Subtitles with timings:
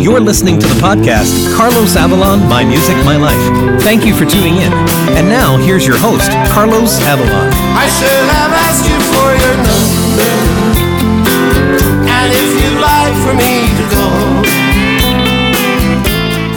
[0.00, 3.82] You're listening to the podcast Carlos Avalon, My Music, My Life.
[3.82, 4.72] Thank you for tuning in.
[5.12, 7.52] And now, here's your host, Carlos Avalon.
[7.76, 10.24] I should have asked you for your number.
[12.08, 14.08] And if you'd like for me to go.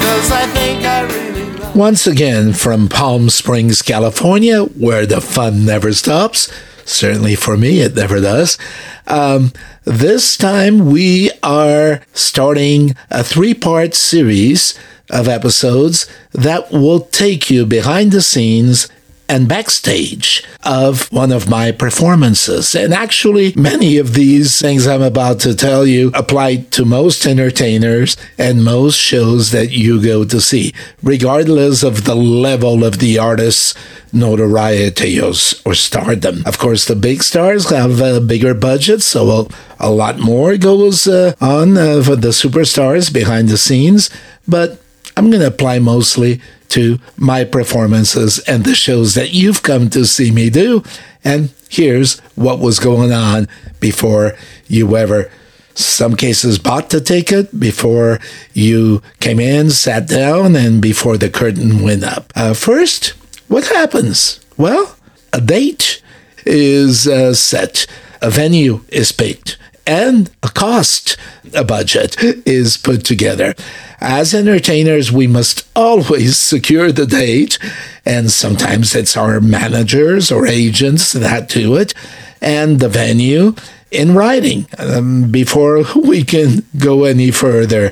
[0.02, 5.92] Cause I think I really Once again, from Palm Springs, California, where the fun never
[5.92, 6.50] stops.
[6.86, 8.58] Certainly for me, it never does.
[9.06, 9.52] Um,
[9.84, 14.78] this time we are starting a three part series
[15.10, 18.90] of episodes that will take you behind the scenes
[19.34, 22.76] and backstage of one of my performances.
[22.76, 28.16] And actually, many of these things I'm about to tell you apply to most entertainers
[28.38, 33.74] and most shows that you go to see, regardless of the level of the artist's
[34.14, 36.44] notoriety or, stardom.
[36.46, 39.48] Of course, the big stars have a bigger budget, so a,
[39.80, 44.12] a lot more goes uh, on uh, for the superstars behind the scenes.
[44.48, 44.80] But
[45.16, 50.06] I'm going to apply mostly to my performances and the shows that you've come to
[50.06, 50.84] see me do.
[51.24, 53.48] And here's what was going on
[53.80, 54.36] before
[54.68, 55.32] you ever,
[55.76, 58.20] some cases, bought the ticket, before
[58.54, 62.34] you came in, sat down, and before the curtain went up.
[62.36, 63.10] Uh, first,
[63.48, 64.40] what happens?
[64.58, 64.96] Well,
[65.32, 66.02] a date
[66.46, 67.86] is uh, set,
[68.22, 71.18] a venue is picked and a cost,
[71.54, 72.16] a budget
[72.48, 73.56] is put together.
[74.00, 77.58] As entertainers, we must always secure the date,
[78.06, 81.94] and sometimes it's our managers or agents that do it,
[82.42, 83.56] and the venue
[83.92, 87.92] in writing um, before we can go any further.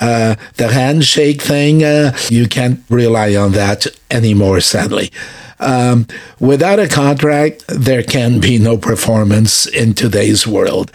[0.00, 5.12] Uh, the handshake thing, uh, you can't rely on that anymore, sadly.
[5.60, 6.08] Um,
[6.40, 10.90] without a contract, there can be no performance in today's world.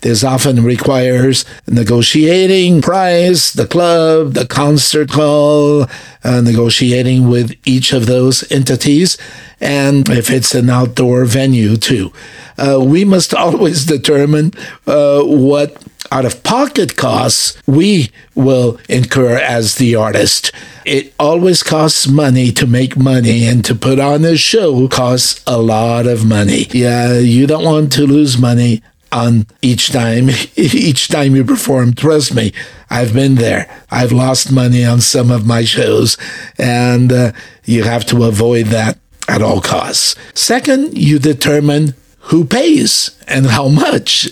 [0.00, 5.86] This often requires negotiating price, the club, the concert hall,
[6.22, 9.18] uh, negotiating with each of those entities,
[9.60, 12.12] and if it's an outdoor venue too.
[12.56, 14.52] Uh, we must always determine
[14.86, 20.52] uh, what out of pocket costs we will incur as the artist.
[20.84, 25.60] It always costs money to make money, and to put on a show costs a
[25.60, 26.66] lot of money.
[26.70, 32.34] Yeah, you don't want to lose money on each time each time you perform trust
[32.34, 32.52] me
[32.90, 33.68] i've been there.
[33.90, 36.16] I've lost money on some of my shows
[36.58, 37.32] and uh,
[37.64, 38.98] you have to avoid that
[39.28, 40.14] at all costs.
[40.34, 44.28] Second you determine who pays and how much.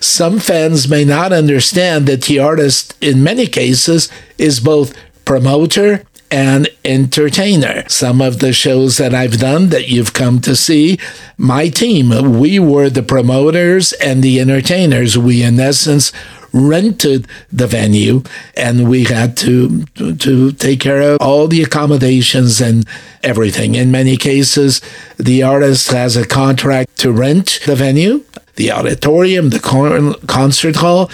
[0.00, 4.94] Some fans may not understand that the artist in many cases is both
[5.24, 7.84] promoter and entertainer.
[7.88, 10.98] Some of the shows that I've done that you've come to see,
[11.36, 15.18] my team, we were the promoters and the entertainers.
[15.18, 16.12] We, in essence,
[16.52, 18.22] rented the venue
[18.56, 22.84] and we had to to take care of all the accommodations and
[23.22, 24.80] everything in many cases
[25.16, 28.24] the artist has a contract to rent the venue
[28.56, 31.08] the auditorium the con- concert hall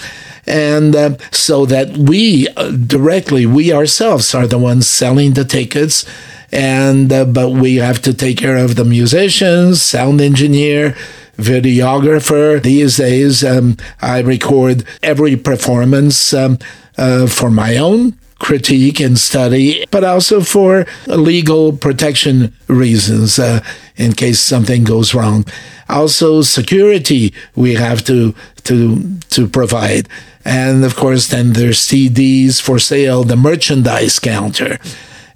[0.47, 6.05] and uh, so that we uh, directly we ourselves are the ones selling the tickets.
[6.51, 10.95] And uh, but we have to take care of the musicians sound engineer
[11.37, 12.61] videographer.
[12.63, 16.57] These days um, i record every performance um,
[16.97, 23.63] uh, for my own critique and study, but also for legal protection reasons uh,
[23.95, 25.45] in case something goes wrong.
[25.89, 28.33] Also, security we have to
[28.63, 30.07] to to provide,
[30.43, 34.79] and of course, then there's CDs for sale, the merchandise counter.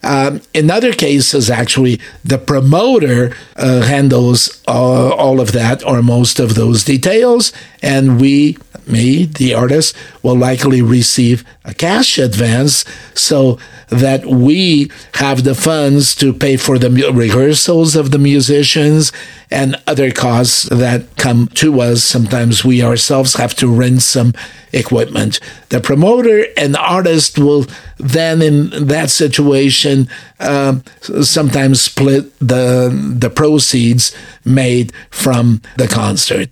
[0.03, 6.39] Um, in other cases, actually, the promoter uh, handles uh, all of that or most
[6.39, 8.57] of those details, and we,
[8.87, 12.83] me, the artist, will likely receive a cash advance
[13.13, 19.11] so that we have the funds to pay for the rehearsals of the musicians
[19.51, 22.03] and other costs that come to us.
[22.03, 24.33] Sometimes we ourselves have to rent some
[24.73, 25.39] equipment.
[25.69, 27.65] The promoter and artist will
[27.97, 30.07] then, in that situation,
[30.39, 30.79] uh,
[31.21, 32.89] sometimes split the
[33.19, 34.15] the proceeds
[34.45, 36.49] made from the concert.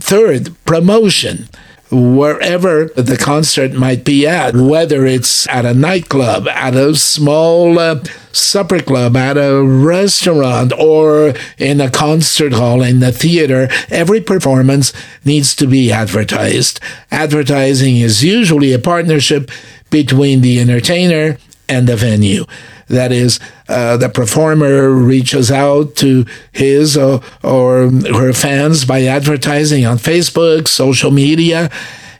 [0.00, 1.48] Third, promotion
[1.90, 8.02] wherever the concert might be at, whether it's at a nightclub, at a small uh,
[8.32, 14.92] supper club, at a restaurant, or in a concert hall, in the theater, every performance
[15.24, 16.80] needs to be advertised.
[17.10, 19.50] Advertising is usually a partnership
[19.90, 22.44] between the entertainer and the venue.
[22.88, 29.84] That is, uh, the performer reaches out to his or, or her fans by advertising
[29.84, 31.70] on Facebook, social media,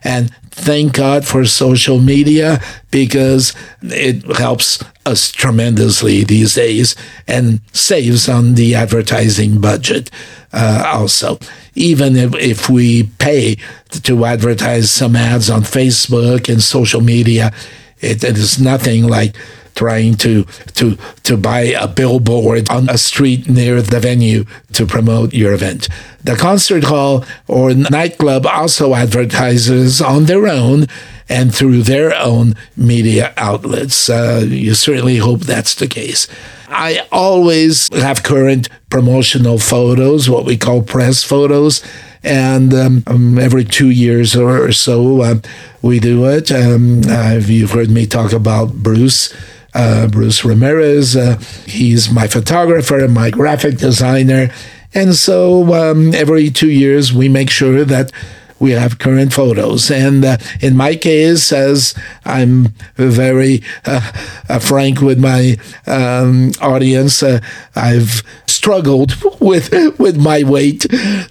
[0.03, 2.59] and thank God for social media
[2.91, 3.53] because
[3.83, 6.95] it helps us tremendously these days
[7.27, 10.09] and saves on the advertising budget
[10.51, 11.39] uh, also.
[11.75, 13.55] Even if, if we pay
[13.91, 17.53] to advertise some ads on Facebook and social media,
[17.99, 19.35] it, it is nothing like
[19.77, 20.43] trying to
[20.73, 24.43] to to buy a billboard on a street near the venue
[24.73, 25.87] to promote your event.
[26.23, 30.87] The concert hall or nightclub also advertises on their own
[31.29, 34.09] and through their own media outlets.
[34.09, 36.27] Uh, you certainly hope that's the case.
[36.69, 41.83] I always have current promotional photos, what we call press photos.
[42.23, 45.35] And um, um, every two years or so, uh,
[45.81, 46.51] we do it.
[46.51, 49.33] Um, uh, you've heard me talk about Bruce.
[49.79, 51.15] Uh, Bruce Ramirez.
[51.15, 51.37] Uh,
[51.67, 54.49] he's my photographer and my graphic designer.
[54.91, 58.11] And so um, every two years, we make sure that
[58.59, 59.91] we have current photos.
[59.91, 61.93] And uh, in my case, as
[62.25, 64.11] I'm very uh,
[64.49, 67.39] uh, frank with my um, audience, uh,
[67.75, 70.85] I've struggled with with my weight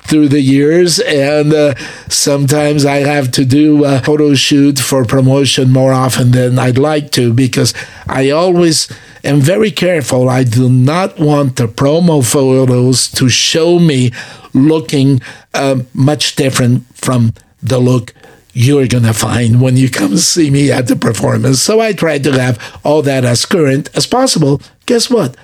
[0.08, 1.74] through the years, and uh,
[2.08, 7.10] sometimes I have to do a photo shoot for promotion more often than I'd like
[7.12, 7.74] to because
[8.06, 8.88] I always
[9.24, 10.28] am very careful.
[10.28, 14.12] I do not want the promo photos to show me
[14.56, 15.20] looking
[15.54, 18.14] uh, much different from the look
[18.52, 21.60] you're going to find when you come see me at the performance.
[21.60, 24.60] So I try to have all that as current as possible.
[24.86, 25.36] Guess what?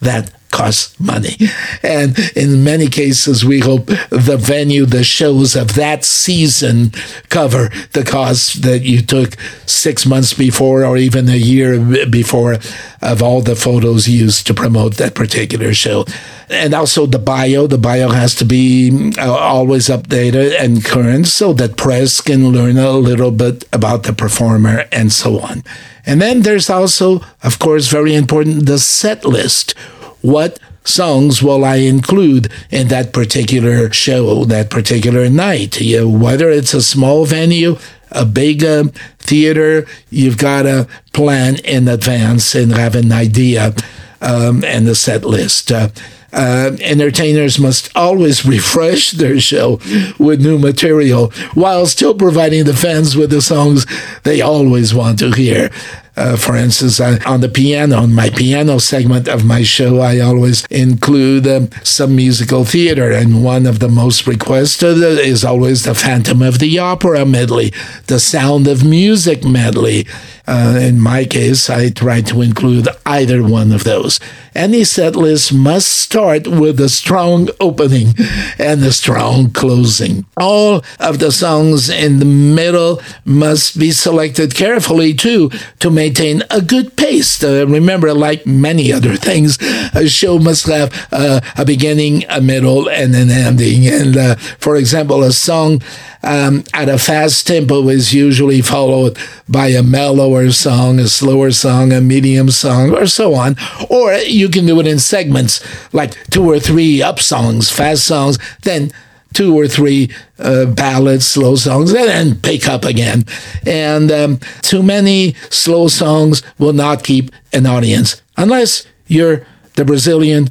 [0.00, 1.36] That costs money.
[1.82, 6.92] And in many cases, we hope the venue, the shows of that season
[7.28, 9.36] cover the costs that you took
[9.66, 12.58] six months before or even a year before
[13.00, 16.04] of all the photos used to promote that particular show.
[16.48, 17.66] And also the bio.
[17.66, 22.78] The bio has to be uh, always updated and current so that press can learn
[22.78, 25.62] a little bit about the performer and so on.
[26.06, 29.74] And then there's also, of course, very important, the set list
[30.22, 35.80] what songs will I include in that particular show, that particular night?
[35.80, 37.76] You know, whether it's a small venue,
[38.10, 38.84] a big uh,
[39.18, 43.74] theater, you've got to plan in advance and have an idea
[44.20, 45.70] um, and a set list.
[45.70, 45.88] Uh,
[46.32, 49.80] uh, entertainers must always refresh their show
[50.18, 53.86] with new material while still providing the fans with the songs
[54.24, 55.70] they always want to hear.
[56.18, 60.18] Uh, for instance, I, on the piano, on my piano segment of my show, I
[60.18, 65.94] always include um, some musical theater, and one of the most requested is always the
[65.94, 67.72] Phantom of the Opera medley,
[68.08, 70.08] the Sound of Music medley.
[70.48, 74.18] Uh, in my case, I try to include either one of those.
[74.54, 78.14] Any set list must start with a strong opening
[78.58, 80.24] and a strong closing.
[80.38, 85.50] All of the songs in the middle must be selected carefully too
[85.80, 87.44] to maintain a good pace.
[87.44, 89.58] Uh, remember, like many other things,
[89.94, 93.86] a show must have uh, a beginning, a middle, and an ending.
[93.86, 95.82] And uh, for example, a song
[96.22, 99.16] um, at a fast tempo is usually followed
[99.48, 103.56] by a mellower song, a slower song, a medium song, or so on.
[103.88, 108.38] Or you can do it in segments, like two or three up songs, fast songs,
[108.62, 108.90] then
[109.34, 113.24] two or three uh, ballads, slow songs, and then pick up again.
[113.66, 120.48] And um, too many slow songs will not keep an audience unless you're the Brazilian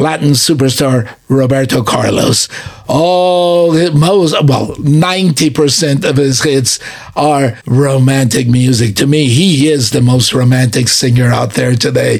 [0.00, 2.48] Latin superstar Roberto Carlos.
[2.88, 6.80] All most well, ninety percent of his hits
[7.14, 8.96] are romantic music.
[8.96, 12.18] To me, he is the most romantic singer out there today,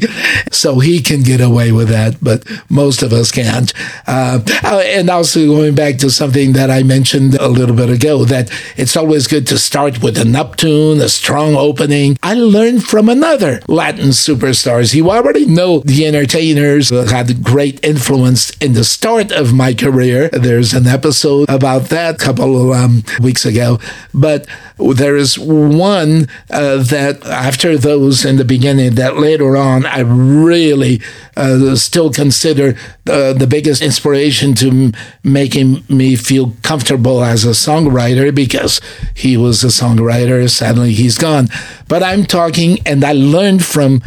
[0.52, 2.22] so he can get away with that.
[2.22, 3.72] But most of us can't.
[4.06, 8.52] Uh, and also going back to something that I mentioned a little bit ago, that
[8.76, 12.16] it's always good to start with an up tune, a strong opening.
[12.22, 14.94] I learned from another Latin superstars.
[14.94, 20.28] You already know the entertainers had great influence in the start of my career.
[20.30, 23.78] There's an episode about that a couple of um, weeks ago.
[24.12, 24.46] But
[24.78, 31.00] there is one uh, that after those in the beginning that later on I really
[31.36, 32.76] uh, still consider
[33.08, 38.80] uh, the biggest inspiration to m- making me feel comfortable as a songwriter because
[39.14, 40.48] he was a songwriter.
[40.48, 41.48] Sadly, he's gone.
[41.88, 44.02] But I'm talking, and I learned from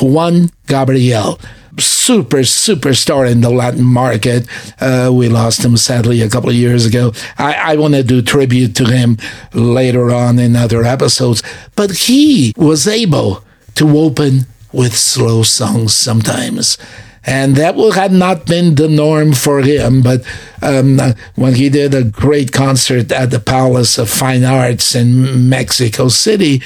[0.00, 1.38] Juan Gabriel
[1.78, 4.46] super superstar in the Latin market.
[4.80, 7.12] Uh, we lost him sadly a couple of years ago.
[7.38, 9.16] I, I want to do tribute to him
[9.52, 11.42] later on in other episodes,
[11.76, 13.44] but he was able
[13.76, 16.78] to open with slow songs sometimes.
[17.24, 20.02] And that will had not been the norm for him.
[20.02, 20.24] But
[20.60, 20.98] um,
[21.36, 26.62] when he did a great concert at the Palace of Fine Arts in Mexico City,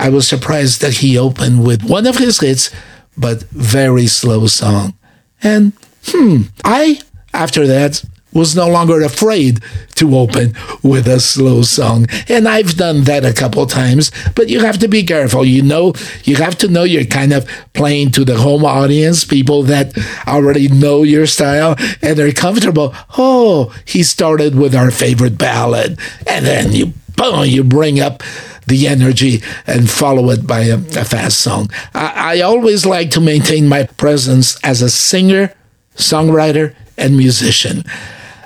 [0.00, 2.70] I was surprised that he opened with one of his hits,
[3.20, 4.94] but very slow song.
[5.42, 5.72] And
[6.06, 7.00] hmm, I,
[7.32, 9.60] after that, was no longer afraid
[9.96, 12.06] to open with a slow song.
[12.28, 15.44] And I've done that a couple times, but you have to be careful.
[15.44, 19.62] You know, you have to know you're kind of playing to the home audience, people
[19.64, 19.96] that
[20.28, 22.94] already know your style and are comfortable.
[23.18, 25.98] Oh, he started with our favorite ballad.
[26.26, 28.22] And then you, boom, you bring up
[28.70, 31.68] the energy and follow it by a, a fast song.
[31.94, 35.52] I, I always like to maintain my presence as a singer,
[35.96, 37.84] songwriter, and musician.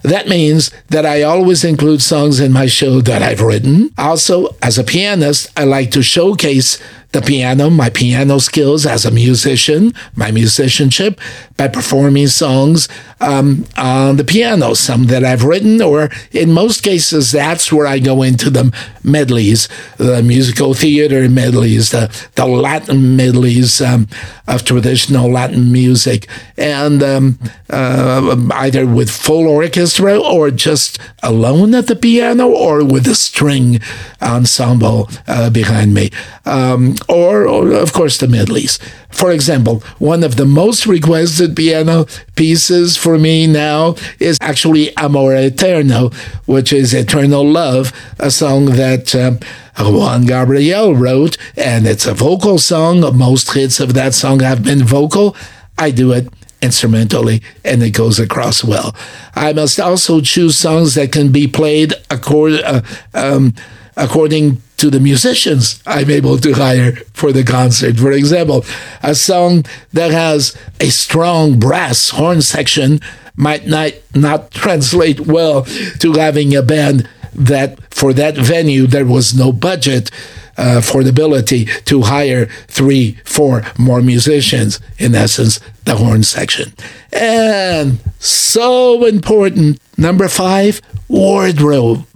[0.02, 3.90] That means that I always include songs in my show that I've written.
[3.96, 6.78] Also, as a pianist, I like to showcase
[7.14, 11.20] the piano, my piano skills as a musician, my musicianship,
[11.56, 12.88] by performing songs
[13.20, 18.00] um, on the piano, some that I've written, or in most cases, that's where I
[18.00, 24.08] go into the medleys, the musical theater medleys, the, the Latin medleys um,
[24.48, 27.38] of traditional Latin music, and um,
[27.70, 33.80] uh, either with full orchestra or just alone at the piano or with a string
[34.20, 36.10] ensemble uh, behind me.
[36.44, 38.78] Um, or, or, of course, the medleys.
[39.10, 45.34] For example, one of the most requested piano pieces for me now is actually Amor
[45.34, 46.10] Eterno,
[46.46, 49.38] which is Eternal Love, a song that um,
[49.78, 53.00] Juan Gabriel wrote, and it's a vocal song.
[53.16, 55.36] Most hits of that song have been vocal.
[55.78, 56.28] I do it
[56.64, 58.96] instrumentally and it goes across well.
[59.34, 62.80] I must also choose songs that can be played accord, uh,
[63.12, 63.54] um,
[63.96, 67.96] according to the musicians I'm able to hire for the concert.
[67.96, 68.66] For example,
[69.02, 69.64] a song
[69.94, 73.00] that has a strong brass horn section
[73.34, 75.64] might not, not translate well
[76.00, 80.10] to having a band that for that venue there was no budget
[80.58, 86.74] uh, for the ability to hire three, four more musicians, in essence, the horn section.
[87.10, 92.06] And so important, number five, wardrobe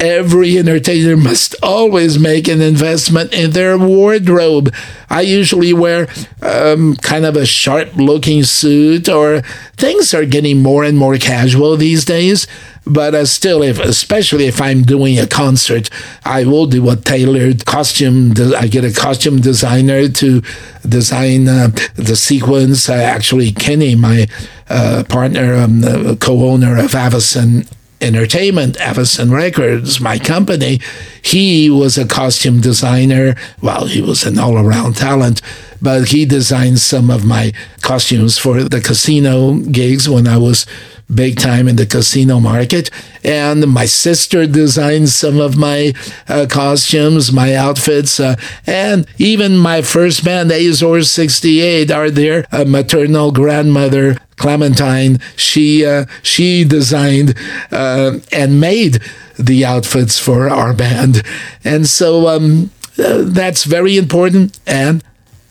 [0.00, 4.72] every entertainer must always make an investment in their wardrobe.
[5.10, 6.08] I usually wear
[6.42, 9.42] um, kind of a sharp looking suit, or
[9.76, 12.46] things are getting more and more casual these days.
[12.86, 15.90] But uh, still, if especially if I'm doing a concert,
[16.24, 18.32] I will do a tailored costume.
[18.56, 20.42] I get a costume designer to
[20.88, 22.88] design uh, the sequence.
[22.88, 24.26] Uh, actually, Kenny, my
[24.70, 27.66] uh, partner, um, the co-owner of Avison
[28.00, 30.80] Entertainment, Avison Records, my company,
[31.20, 33.34] he was a costume designer.
[33.60, 35.42] Well, he was an all around talent,
[35.82, 37.52] but he designed some of my
[37.82, 40.66] costumes for the casino gigs when I was
[41.12, 42.90] big time in the casino market.
[43.24, 45.94] And my sister designed some of my
[46.28, 48.36] uh, costumes, my outfits, uh,
[48.66, 52.46] and even my first band, Azor 68, are there.
[52.52, 57.34] A maternal grandmother, Clementine, she uh, she designed
[57.70, 59.00] uh, and made
[59.38, 61.22] the outfits for our band,
[61.64, 65.04] and so um, uh, that's very important, and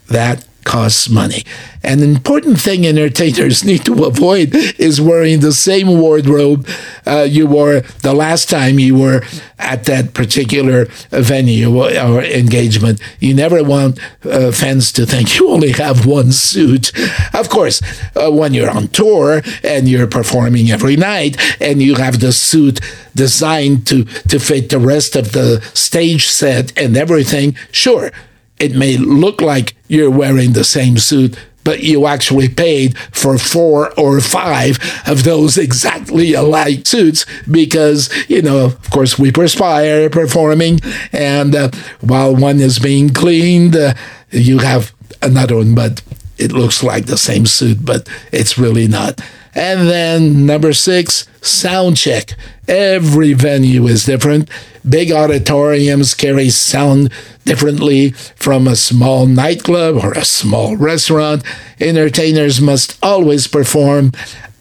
[0.07, 1.43] that costs money.
[1.81, 6.67] An important thing entertainers need to avoid is wearing the same wardrobe
[7.07, 9.23] uh, you wore the last time you were
[9.57, 12.99] at that particular venue or engagement.
[13.19, 16.91] You never want uh, fans to think you only have one suit.
[17.33, 17.81] Of course,
[18.15, 22.81] uh, when you're on tour and you're performing every night and you have the suit
[23.15, 28.11] designed to, to fit the rest of the stage set and everything, sure,
[28.59, 33.91] it may look like you're wearing the same suit, but you actually paid for four
[33.99, 40.79] or five of those exactly alike suits because, you know, of course, we perspire performing,
[41.11, 41.69] and uh,
[42.01, 43.93] while one is being cleaned, uh,
[44.31, 46.01] you have another one, but
[46.37, 49.19] it looks like the same suit, but it's really not.
[49.57, 52.35] And then number six, sound check.
[52.67, 54.51] Every venue is different.
[54.87, 57.11] Big auditoriums carry sound
[57.43, 61.43] differently from a small nightclub or a small restaurant.
[61.79, 64.11] Entertainers must always perform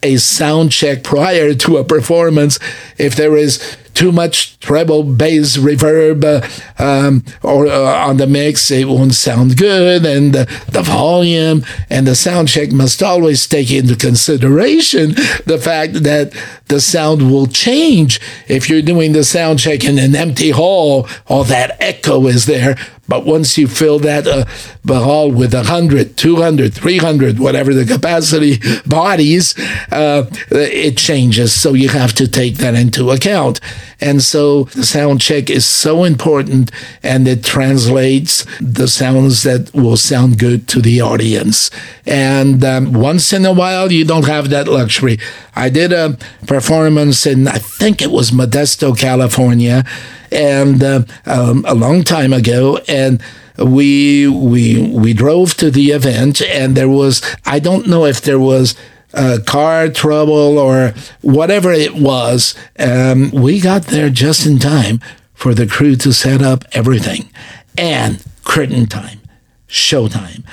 [0.01, 2.57] a sound check prior to a performance.
[2.97, 8.69] If there is too much treble bass reverb uh, um, or uh, on the mix,
[8.69, 10.05] it won't sound good.
[10.05, 15.13] And the, the volume and the sound check must always take into consideration
[15.47, 16.31] the fact that
[16.67, 21.07] the sound will change if you're doing the sound check in an empty hall.
[21.27, 22.77] All that echo is there.
[23.07, 24.45] But once you fill that uh,
[24.87, 29.57] hall with 100, 200, 300, whatever the capacity bodies,
[29.91, 31.53] uh, it changes.
[31.53, 33.59] So you have to take that into account.
[33.99, 36.71] And so the sound check is so important
[37.01, 41.71] and it translates the sounds that will sound good to the audience.
[42.05, 45.17] And um, once in a while, you don't have that luxury.
[45.55, 49.83] I did a performance in, I think it was Modesto, California,
[50.31, 52.79] and uh, um, a long time ago.
[52.87, 53.21] And
[53.57, 58.39] we we we drove to the event, and there was I don't know if there
[58.39, 58.75] was
[59.13, 64.99] uh, car trouble or whatever it was, um, we got there just in time
[65.33, 67.29] for the crew to set up everything
[67.77, 69.19] and curtain time,
[69.67, 70.43] show time.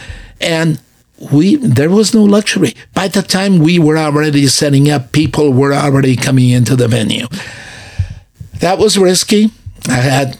[0.41, 0.81] And
[1.33, 2.75] we there was no luxury.
[2.93, 7.27] By the time we were already setting up, people were already coming into the venue.
[8.61, 9.51] That was risky.
[9.89, 10.39] I had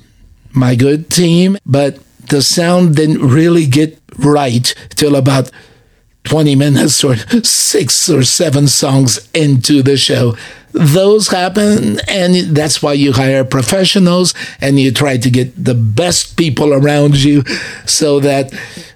[0.53, 1.99] my good team, but
[2.29, 5.51] the sound didn't really get right till about
[6.25, 10.37] 20 minutes or six or seven songs into the show.
[10.73, 16.37] Those happen, and that's why you hire professionals and you try to get the best
[16.37, 17.45] people around you
[17.87, 18.53] so that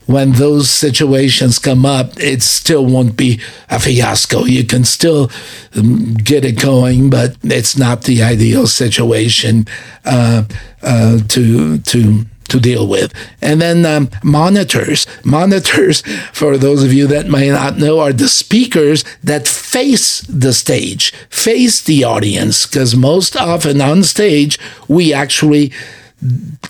[0.06, 4.44] when those situations come up, it still won't be a fiasco.
[4.46, 5.30] You can still
[5.76, 9.66] um, get it going, but it's not the ideal situation
[10.06, 10.44] uh,
[10.82, 13.12] uh, to to to deal with.
[13.40, 15.06] And then um, monitors.
[15.24, 16.02] Monitors,
[16.32, 21.12] for those of you that may not know, are the speakers that face the stage,
[21.30, 25.72] face the audience, because most often on stage, we actually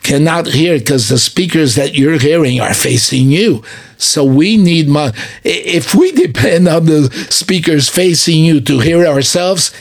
[0.03, 3.63] cannot hear because the speakers that you're hearing are facing you.
[3.97, 9.73] So we need mo- if we depend on the speakers facing you to hear ourselves,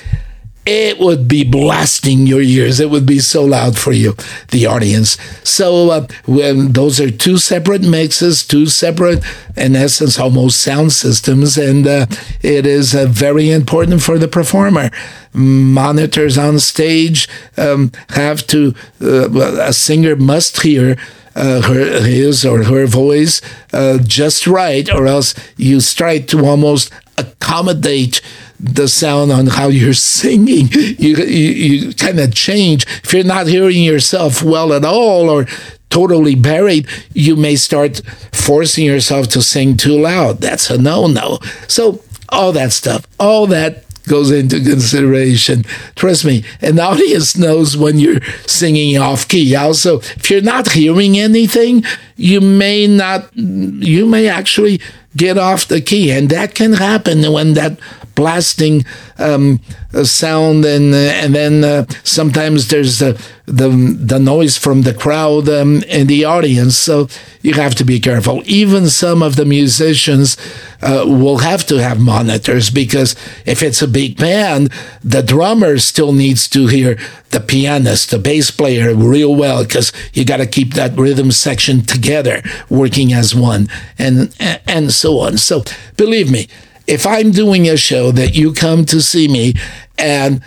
[0.68, 2.82] it would be blasting your ears.
[2.82, 4.16] It would be so loud for you,
[4.52, 5.18] the audience.
[5.44, 9.24] So uh, when those are two separate mixes, two separate,
[9.56, 12.06] in essence, almost sound systems, and uh,
[12.42, 14.92] it is uh, very important for the performer.
[15.34, 18.74] Monitors on stage um, have to.
[19.02, 19.30] Uh,
[19.62, 20.98] a singer must hear.
[21.36, 26.92] Uh, her, his or her voice uh, just right, or else you start to almost
[27.16, 28.22] accommodate
[28.60, 30.68] the sound on how you're singing.
[30.72, 32.86] You, you, you kind of change.
[33.04, 35.46] If you're not hearing yourself well at all or
[35.90, 40.42] totally buried, you may start forcing yourself to sing too loud.
[40.42, 41.40] That's a no no.
[41.68, 45.64] So, all that stuff, all that goes into consideration.
[45.96, 49.56] Trust me, an audience knows when you're singing off key.
[49.56, 51.84] Also, if you're not hearing anything,
[52.16, 54.82] you may not, you may actually
[55.16, 56.12] get off the key.
[56.12, 57.80] And that can happen when that
[58.18, 58.84] blasting
[59.20, 59.62] um,
[60.04, 63.14] sound, and uh, and then uh, sometimes there's the,
[63.46, 66.76] the the noise from the crowd um, and the audience.
[66.76, 67.08] So
[67.42, 68.42] you have to be careful.
[68.46, 70.36] Even some of the musicians
[70.82, 76.12] uh, will have to have monitors because if it's a big band, the drummer still
[76.12, 76.98] needs to hear
[77.30, 81.82] the pianist, the bass player real well because you got to keep that rhythm section
[81.82, 83.68] together, working as one,
[84.00, 84.36] and
[84.68, 85.38] and so on.
[85.38, 85.64] So
[85.98, 86.48] believe me,
[86.88, 89.54] if I'm doing a show that you come to see me
[89.98, 90.42] and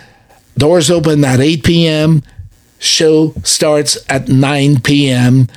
[0.57, 2.23] doors open at 8 p.m.,
[2.79, 5.47] show starts at 9 p.m.,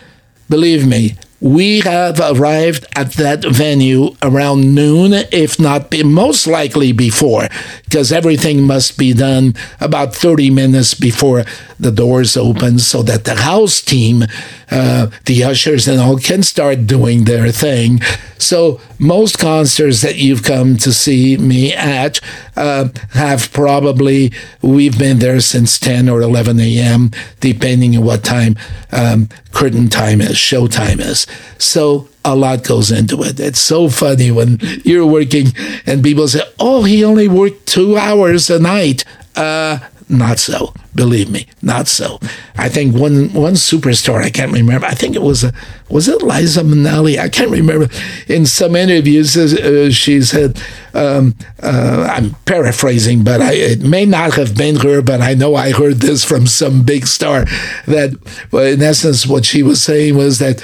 [0.49, 6.91] believe me, we have arrived at that venue around noon, if not be, most likely
[6.91, 7.49] before,
[7.85, 11.45] because everything must be done about 30 minutes before
[11.79, 14.25] the doors open so that the house team,
[14.71, 18.01] uh, the ushers and all, can start doing their thing.
[18.39, 22.21] So most concerts that you've come to see me at
[22.57, 28.57] uh, have probably, we've been there since 10 or 11 a.m., depending on what time
[28.93, 31.27] um, curtain time is, show time is.
[31.59, 33.39] So a lot goes into it.
[33.41, 35.49] It's so funny when you're working
[35.87, 39.05] and people say, oh, he only worked two hours a night.
[39.37, 40.75] Uh, not so.
[40.95, 42.21] Believe me, not so.
[42.57, 44.87] I think one one superstar, I can't remember.
[44.87, 45.53] I think it was a,
[45.89, 47.19] was it Liza Minnelli?
[47.19, 47.89] I can't remember.
[48.29, 50.61] In some interviews, uh, she said,
[50.93, 55.55] um, uh, I'm paraphrasing, but I, it may not have been her, but I know
[55.55, 57.45] I heard this from some big star.
[57.87, 58.17] That,
[58.53, 60.61] in essence, what she was saying was that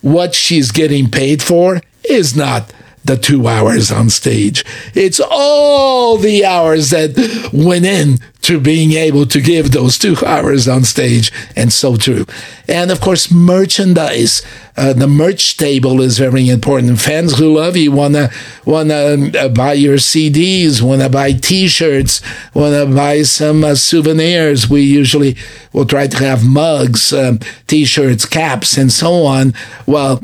[0.00, 2.72] what she's getting paid for is not
[3.04, 4.64] the two hours on stage.
[4.94, 10.66] It's all the hours that went in to being able to give those two hours
[10.66, 12.26] on stage, and so true.
[12.68, 14.42] And of course, merchandise.
[14.74, 16.98] Uh, the merch table is very important.
[16.98, 18.30] Fans who love you wanna
[18.64, 22.22] wanna uh, buy your CDs, wanna buy T-shirts,
[22.54, 24.70] wanna buy some uh, souvenirs.
[24.70, 25.36] We usually
[25.72, 29.54] will try to have mugs, um, T-shirts, caps, and so on.
[29.86, 30.20] Well.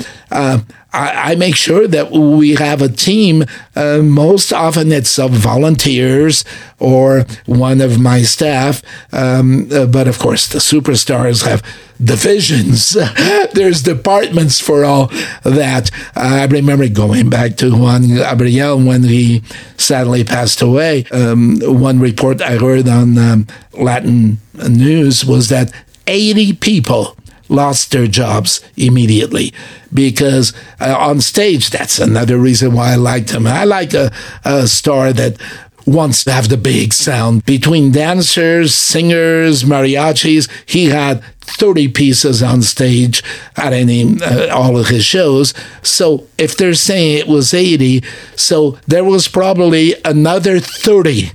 [0.91, 3.45] Uh, I, I, make sure that we have a team.
[3.75, 6.43] Uh, most often it's of volunteers
[6.79, 8.81] or one of my staff.
[9.11, 11.63] Um, uh, but of course, the superstars have
[12.03, 12.91] divisions.
[13.53, 15.07] There's departments for all
[15.43, 15.91] that.
[16.15, 19.43] I remember going back to Juan Gabriel when he
[19.77, 21.05] sadly passed away.
[21.11, 25.71] Um, one report I heard on um, Latin news was that
[26.07, 27.15] 80 people
[27.49, 29.53] lost their jobs immediately
[29.93, 33.47] because uh, on stage, that's another reason why I liked him.
[33.47, 34.11] I like a,
[34.45, 35.37] a star that
[35.85, 37.45] wants to have the big sound.
[37.45, 41.23] Between dancers, singers, mariachis, he had
[41.57, 43.23] 30 pieces on stage
[43.55, 45.53] at any uh, all of his shows.
[45.81, 48.03] So if they're saying it was 80,
[48.35, 51.31] so there was probably another 30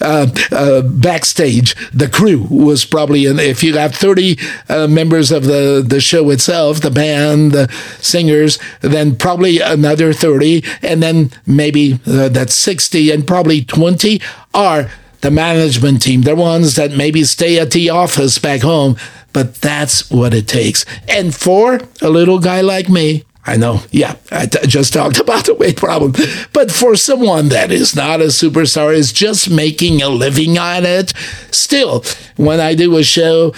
[0.00, 1.74] uh, uh, backstage.
[1.90, 4.36] The crew was probably, if you have 30
[4.68, 10.62] uh, members of the, the show itself, the band, the singers, then probably another 30,
[10.82, 14.20] and then maybe uh, that's 60, and probably 20
[14.54, 14.90] are
[15.22, 18.96] the management team, the ones that maybe stay at the office back home
[19.32, 20.84] but that's what it takes.
[21.08, 25.46] And for a little guy like me, I know, yeah, I t- just talked about
[25.46, 26.14] the weight problem.
[26.52, 31.12] But for someone that is not a superstar, is just making a living on it,
[31.50, 32.04] still,
[32.36, 33.52] when I do a show,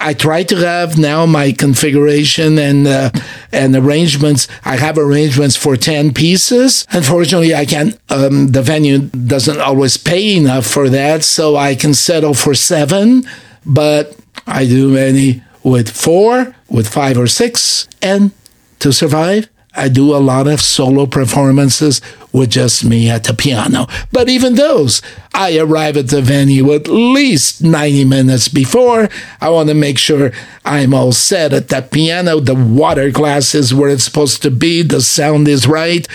[0.00, 3.10] I try to have now my configuration and uh,
[3.50, 4.46] and arrangements.
[4.64, 6.86] I have arrangements for 10 pieces.
[6.90, 11.94] Unfortunately, I can't, um, the venue doesn't always pay enough for that, so I can
[11.94, 13.24] settle for seven.
[13.66, 18.32] But I do many with four, with five or six, and
[18.80, 22.00] to survive, I do a lot of solo performances
[22.32, 23.86] with just me at the piano.
[24.12, 25.02] But even those,
[25.34, 29.08] I arrive at the venue at least 90 minutes before.
[29.40, 30.30] I want to make sure
[30.64, 32.38] I'm all set at that piano.
[32.38, 36.06] The water glass is where it's supposed to be, the sound is right.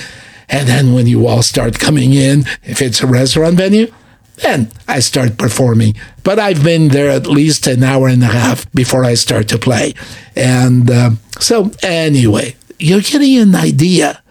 [0.48, 3.92] And then when you all start coming in, if it's a restaurant venue,
[4.42, 5.96] then I start performing.
[6.24, 9.58] But I've been there at least an hour and a half before I start to
[9.58, 9.94] play.
[10.36, 14.22] And uh, so, anyway, you're getting an idea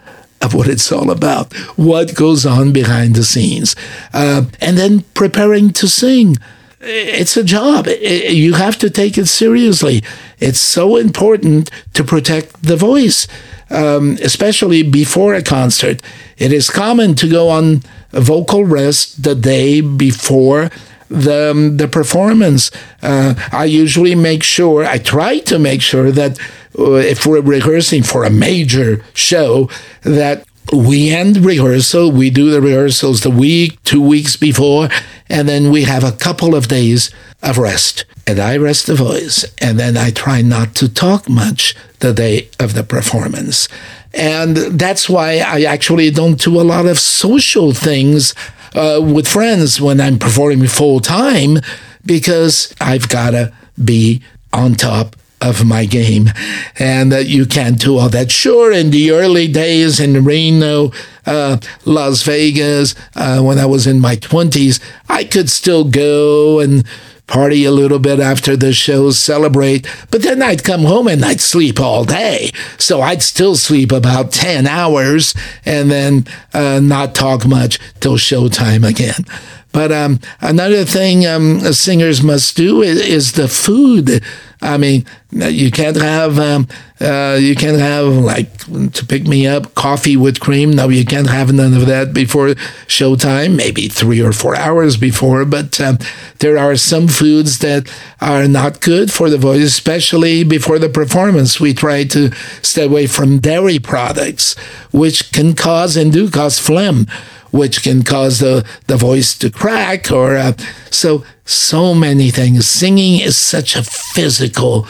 [0.40, 3.74] of what it's all about, what goes on behind the scenes.
[4.12, 6.36] Uh, and then preparing to sing.
[6.80, 7.88] It's a job.
[7.88, 10.02] You have to take it seriously.
[10.38, 13.26] It's so important to protect the voice,
[13.70, 16.02] um, especially before a concert.
[16.36, 20.70] It is common to go on vocal rest the day before
[21.08, 22.70] the um, the performance.
[23.02, 24.84] Uh, I usually make sure.
[24.84, 26.38] I try to make sure that
[26.78, 29.70] uh, if we're rehearsing for a major show,
[30.02, 32.10] that we end rehearsal.
[32.10, 34.88] We do the rehearsals the week, two weeks before,
[35.28, 37.10] and then we have a couple of days
[37.42, 38.04] of rest.
[38.26, 42.48] And I rest the voice, and then I try not to talk much the day
[42.60, 43.68] of the performance.
[44.12, 48.34] And that's why I actually don't do a lot of social things
[48.74, 51.58] uh, with friends when I'm performing full time
[52.04, 56.30] because I've got to be on top of my game
[56.78, 58.30] and that you can't do all that.
[58.30, 60.92] Sure, in the early days in Reno,
[61.26, 66.84] uh, Las Vegas, uh, when I was in my 20s, I could still go and
[67.28, 71.40] party a little bit after the shows, celebrate, but then I'd come home and I'd
[71.40, 72.50] sleep all day.
[72.78, 78.88] So I'd still sleep about 10 hours and then uh, not talk much till showtime
[78.88, 79.24] again.
[79.72, 84.22] But um, another thing um, singers must do is, is the food.
[84.60, 86.66] I mean, you can't have um,
[87.00, 88.58] uh, you can't have like
[88.92, 90.72] to pick me up coffee with cream.
[90.72, 92.48] No, you can't have none of that before
[92.88, 93.54] showtime.
[93.54, 95.44] Maybe three or four hours before.
[95.44, 95.98] But um,
[96.40, 97.88] there are some foods that
[98.20, 101.60] are not good for the voice, especially before the performance.
[101.60, 104.58] We try to stay away from dairy products,
[104.92, 107.06] which can cause and do cause phlegm
[107.50, 110.52] which can cause the, the voice to crack or uh,
[110.90, 112.68] so so many things.
[112.68, 114.86] Singing is such a physical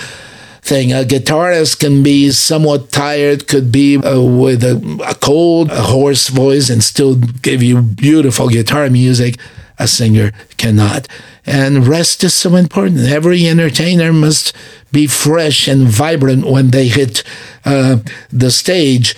[0.62, 0.92] thing.
[0.92, 6.28] A guitarist can be somewhat tired could be uh, with a, a cold a hoarse
[6.28, 9.36] voice and still give you beautiful guitar music.
[9.80, 11.06] A singer cannot.
[11.46, 13.08] And rest is so important.
[13.08, 14.52] Every entertainer must
[14.90, 17.22] be fresh and vibrant when they hit
[17.64, 17.98] uh,
[18.30, 19.14] the stage.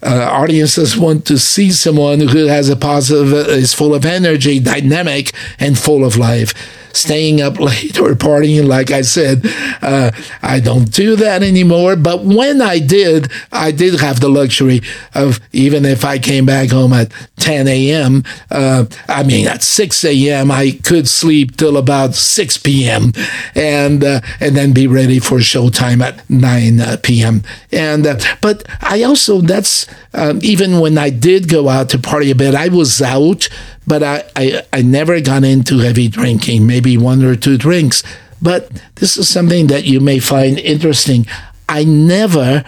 [0.00, 5.32] Uh, audiences want to see someone who has a positive, is full of energy, dynamic,
[5.58, 6.54] and full of life
[6.92, 8.66] staying up late or partying.
[8.66, 9.42] Like I said,
[9.82, 10.10] uh,
[10.42, 11.96] I don't do that anymore.
[11.96, 14.82] But when I did, I did have the luxury
[15.14, 20.04] of even if I came back home at 10 a.m., uh, I mean, at 6
[20.04, 23.12] a.m., I could sleep till about 6 p.m.
[23.54, 27.42] and uh, and then be ready for showtime at 9 uh, p.m.
[27.72, 32.30] And uh, but I also that's um, even when I did go out to party
[32.30, 33.48] a bit, I was out
[33.88, 38.02] but I, I, I never got into heavy drinking, maybe one or two drinks.
[38.40, 41.26] But this is something that you may find interesting.
[41.68, 42.64] I never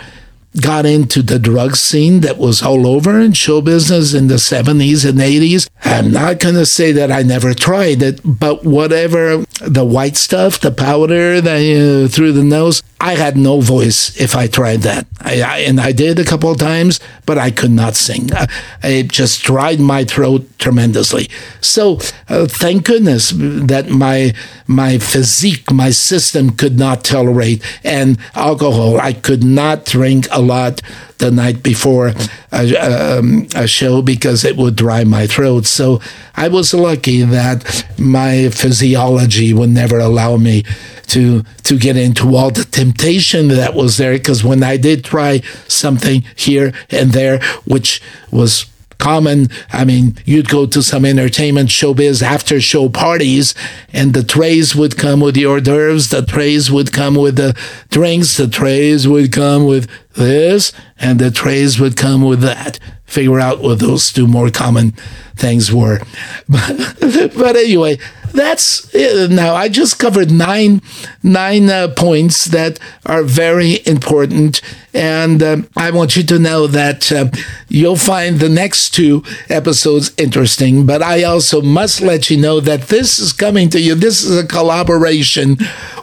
[0.58, 5.08] got into the drug scene that was all over in show business in the 70s
[5.08, 5.68] and 80s.
[5.84, 10.60] I'm not going to say that I never tried it, but whatever the white stuff,
[10.60, 15.06] the powder the, uh, through the nose, I had no voice if I tried that.
[15.22, 18.30] I, I, and I did a couple of times, but I could not sing.
[18.32, 18.46] Uh,
[18.82, 21.30] it just dried my throat tremendously.
[21.62, 24.34] So uh, thank goodness that my
[24.66, 29.00] my physique, my system could not tolerate and alcohol.
[29.00, 30.80] I could not drink a lot
[31.18, 32.12] the night before
[32.52, 35.66] a, um, a, show because it would dry my throat.
[35.66, 36.00] So
[36.34, 40.64] I was lucky that my physiology would never allow me
[41.08, 44.14] to to get into all the temptation that was there.
[44.14, 48.66] Because when I did try something here and there, which was
[49.00, 49.48] common.
[49.72, 53.54] I mean, you'd go to some entertainment showbiz after show parties,
[53.92, 57.56] and the trays would come with the hors d'oeuvres, the trays would come with the
[57.90, 59.90] drinks, the trays would come with
[60.24, 62.78] this, and the trays would come with that.
[63.04, 64.92] Figure out what those two more common
[65.36, 66.00] things were.
[66.48, 67.98] But, anyway,
[68.32, 69.30] that's it.
[69.30, 70.82] now I just covered nine
[71.22, 74.60] nine uh, points that are very important,
[74.94, 77.30] and uh, I want you to know that uh,
[77.68, 80.86] you'll find the next two episodes interesting.
[80.86, 83.94] But I also must let you know that this is coming to you.
[83.94, 85.56] This is a collaboration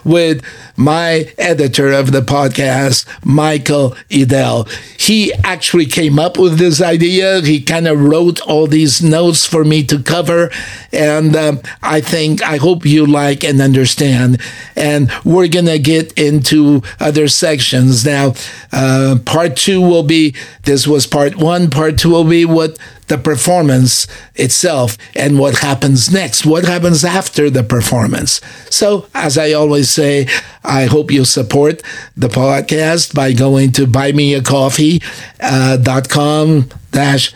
[0.04, 0.44] with
[0.78, 4.70] my editor of the podcast, Michael Idell.
[4.98, 7.40] He actually came up with this idea.
[7.40, 10.50] He kind of wrote all these notes for me to cover.
[10.92, 14.40] And um, I think, I hope you like and understand.
[14.76, 18.06] And we're going to get into other sections.
[18.06, 18.34] Now,
[18.72, 21.70] uh, part two will be this was part one.
[21.70, 22.78] Part two will be what
[23.08, 28.40] the performance itself and what happens next, what happens after the performance.
[28.70, 30.26] So, as I always say,
[30.64, 31.82] I hope you support
[32.16, 37.34] the podcast by going to buymeacoffee.com uh, dash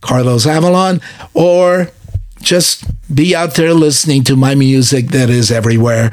[0.00, 1.00] Carlos Avalon
[1.34, 1.90] or
[2.40, 6.10] just be out there listening to my music that is everywhere.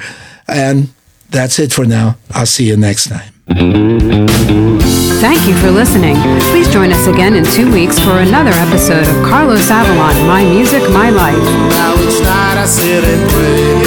[0.48, 0.90] And
[1.30, 2.18] that's it for now.
[2.32, 3.37] I'll see you next time.
[3.48, 6.18] Thank you for listening.
[6.52, 10.82] Please join us again in two weeks for another episode of Carlos Avalon My Music,
[10.92, 11.38] My Life.
[11.38, 13.84] Now wish that I sit and pray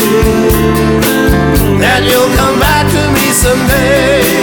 [1.78, 4.39] that you'll come back to me someday.